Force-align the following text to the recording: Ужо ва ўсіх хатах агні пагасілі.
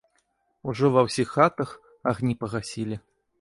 Ужо 0.71 0.89
ва 0.95 1.03
ўсіх 1.07 1.33
хатах 1.35 1.75
агні 2.13 2.33
пагасілі. 2.41 3.01